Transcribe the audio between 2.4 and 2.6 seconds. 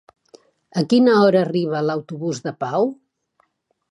de